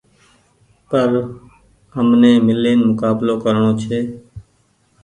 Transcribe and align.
پر 0.89 1.09
همني 1.95 2.33
ميلين 2.47 2.79
مڪبلو 2.89 3.33
ڪرڻو 3.43 3.71
ڇي 3.81 3.99